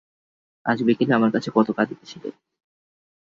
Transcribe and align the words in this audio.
আজ 0.65 0.77
বিকেলে 0.87 1.13
আমার 1.15 1.31
কাছে 1.31 1.49
কত 1.55 1.67
কাঁদিতেছিল। 1.71 2.23